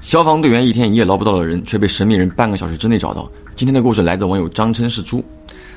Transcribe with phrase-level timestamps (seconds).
[0.00, 3.28] 消防队员一天一夜捞不到的人，却被神秘人半个小时之内找到。
[3.56, 5.22] 今天的故事来自网友张琛是猪，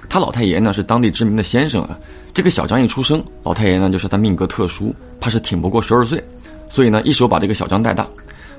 [0.07, 1.97] 他老太爷呢是当地知名的先生啊。
[2.33, 6.23] 这个小张一出生，老太爷呢就说他命格特殊，怕是挺不过十二岁，
[6.69, 8.07] 所以呢一手把这个小张带大。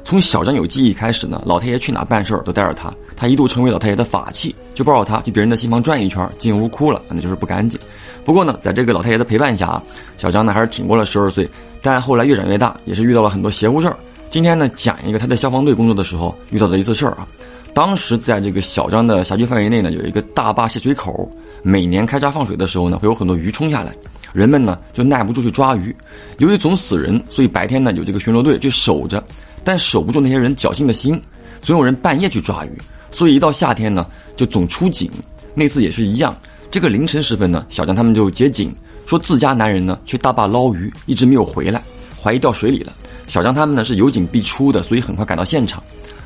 [0.04, 7.80] 从小张有记忆开始呢，老太爷去哪办事儿都带着他，他一度成为老太爷的法器，就抱着他去别人的新房转一圈，进屋哭了，那就是不干净。
[8.24, 9.80] 不过呢，在这个老太爷的陪伴下，
[10.18, 11.48] 小张呢还是挺过了十二岁，
[11.80, 13.96] 但后来越长越大，也是遇到了很多邪乎事儿。
[14.32, 17.28] 今天呢，讲一个他在消防队工作的时候遇到的一次事儿啊。
[17.74, 21.30] 当时在这个小张的辖区范围内呢，有一个大坝泄水口，
[21.62, 23.92] 每年开闸放水的时候呢，会有很多鱼冲下来，
[24.32, 25.94] 人们呢就耐不住去抓鱼。
[26.38, 29.22] 由于总死人，所以白天呢有这个巡逻队去守着。
[29.62, 31.20] 但守不住那些人侥幸的心，
[31.60, 32.78] 总有人半夜去抓鱼，
[33.10, 35.10] 所以一到夏天呢，就总出警。
[35.54, 36.34] 那次也是一样，
[36.70, 41.82] 这个凌晨时分呢，小张他们就接警，说自家男人呢去大坝捞鱼，一直没有回来，
[42.18, 42.94] 怀疑掉水里了。
[43.26, 45.82] 小张他们呢是有警必出的，所以很快赶到现场。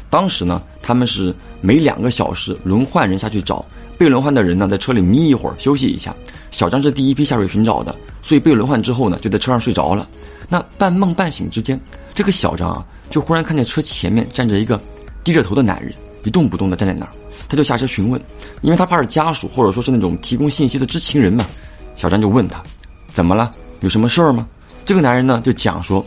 [0.08, 3.64] 当时呢，他们是每两个小时轮换人下去找，
[3.98, 6.14] 被轮换的人呢在车里眯一会儿休息一下。
[6.50, 10.08] 小张是第一批下水寻找的，所以被轮换之后呢，就在车上睡着了。
[10.48, 11.80] 那半梦半醒之间，
[12.14, 12.84] 这个小张啊。
[13.08, 14.80] 就忽然看见车前面站着一个
[15.22, 17.10] 低着头的男人，一动不动的站在那儿。
[17.48, 18.20] 他就下车询问，
[18.62, 21.46] 因为他怕是家属或者说是那种提供信息的知情人嘛。
[21.94, 22.60] 小张就问他，
[23.08, 23.52] 怎么了？
[23.78, 24.44] 有什么事儿吗？
[24.84, 26.04] 这个男人呢就讲说，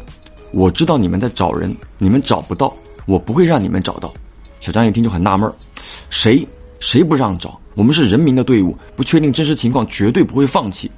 [0.51, 2.73] 我知道你们在找人，你们找不到，
[3.05, 4.13] 我不会让你们找到。
[4.59, 5.53] 小张一听就很纳闷儿，
[6.09, 6.47] 谁
[6.79, 7.59] 谁不让找？
[7.75, 10.89] 我们是人民的队伍，不确定真实情况绝对不会放弃。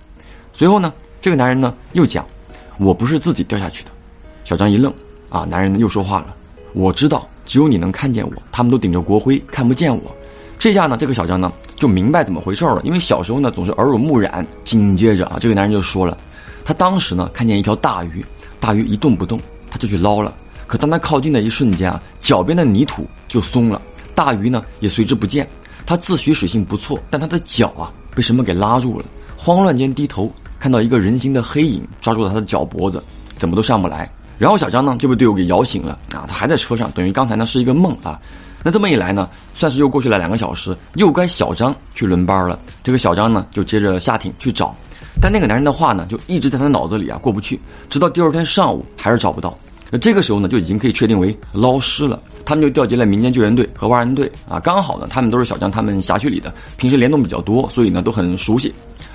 [0.53, 2.25] 随后呢，这个男人呢又讲，
[2.77, 3.91] 我不是自己掉下去的。
[4.43, 4.93] 小张一愣。
[5.31, 5.47] 啊！
[5.49, 6.35] 男人又说话了，
[6.73, 10.13] 我知道，只有你能看见我，他们都顶着国徽，看不见我。
[10.59, 14.45] 这下呢，这个小张呢就明白怎么回事了，因为小时候呢总是耳濡目染。
[14.65, 16.17] 紧接着啊，这个男人就说了，
[16.63, 18.25] 他当时呢看见一条大鱼，
[18.59, 20.33] 大鱼一动不动，他就去捞了。
[20.67, 23.81] 可当他靠近的一瞬间啊，脚边的泥土就松了，
[24.15, 25.47] 大鱼呢也随之不见。
[25.85, 33.03] 他自诩水性不错，但他的脚啊被什么给拉住了，慌乱间低头看到一个人形的黑影抓住了他的脚脖子，
[33.35, 34.09] 怎么都上不来。
[34.37, 38.19] 然后小张呢就被队友给摇醒了啊，他还在车上，等于刚才呢是一个梦啊。
[38.63, 42.57] 那这么一来呢，算是又过去了两个小时，又该小张去轮班了。
[42.83, 44.75] 这个小张呢就接着下艇去找，
[45.19, 49.57] 但那个男人的话呢就一直在他脑子里啊过不去，直到第二天上午还是找不到。
[49.89, 52.21] 那这个时候呢就已经可以确定为捞尸了。
[52.45, 58.73] 他们就调集了民间救援队和挖人队啊，刚好呢他们都是小江他们辖区里的，平时联动比较多，所以呢都很熟悉。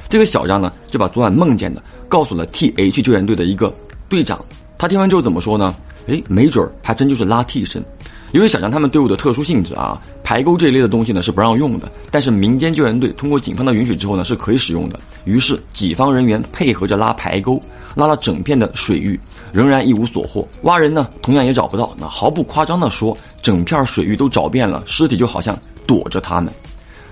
[0.08, 3.74] 这个小张呢就把昨晚梦见的告诉了 T H 救援队的一个
[4.08, 4.38] 队长。
[4.78, 5.74] 他听完之后怎么说呢？
[6.08, 7.84] 哎，没准儿还真就是拉替身，
[8.30, 11.90] 因为小张他们队伍的特殊性质啊，排沟这一类的东西呢是不让用的。
[12.12, 15.00] 但是民间救援队通过警方的允许之后呢，是可以使用的。
[15.24, 17.60] 于是己方人员配合着拉排沟，
[17.96, 19.18] 拉了整片的水域，
[19.50, 20.46] 仍然一无所获。
[20.62, 21.92] 挖人呢，同样也找不到。
[21.98, 26.52] 那毫不夸张的说，整片水域都找遍了，尸体就好像躲着他们。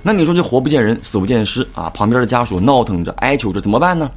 [0.03, 1.91] 那你说这活不见人，死不见尸啊？
[1.91, 4.08] 旁边的家属闹腾着，哀求着，怎么办呢？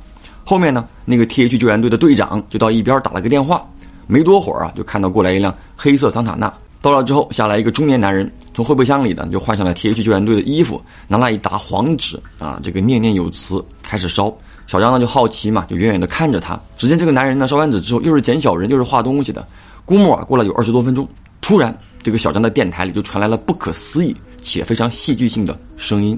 [0.50, 3.62] 后面呢，那个 T H 救援队的队长就到一边打了个电话，
[4.08, 6.52] 没多会儿啊，就看到过来一辆黑色桑塔纳。
[6.82, 14.34] 到了之后，下来一个中年男人，从后备箱里呢就换上了 T H 救援队的衣服，拿了一沓黄纸啊，这个念念有词，开始烧。
[14.68, 16.58] 小张呢就好奇嘛，就远远的看着他。
[16.78, 19.46] 只见这个男人呢烧完纸之后，又是捡小人，又是画东西的。
[19.84, 21.06] 估摸啊，过了有二十多分钟，
[21.42, 26.18] 突然这个小张的电台里就传来了不可思议且非常戏剧性的声音：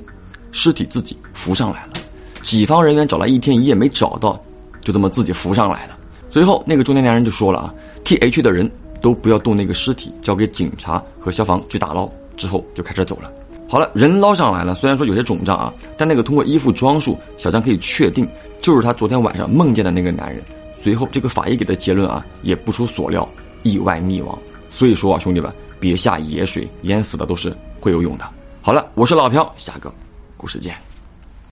[0.52, 1.94] 尸体自己浮上来了。
[2.42, 4.40] 己方人员找了一天一夜没找到，
[4.82, 5.98] 就这么自己浮上来了。
[6.30, 7.74] 随后那个中年男人就说了啊
[8.04, 8.70] ，T H 的人
[9.02, 12.10] 都不要动那个尸体，交给警察和消防去打捞。
[12.38, 13.30] 之后就开始走了。
[13.68, 18.26] 好了，人捞上来了，虽然说有些肿胀啊，但那个通过衣服装束，小张可以确定
[18.62, 20.42] 就是他昨天晚上梦见的那个男人。
[20.82, 23.28] 随后这个法医给的结论啊，也不出所料，
[23.64, 24.40] 意外溺亡。
[24.70, 28.24] 所以说啊，兄弟们，别下野水，淹死的都是会游泳的。
[28.62, 29.94] 好了，我是老朴，下个
[30.38, 30.89] 故事见。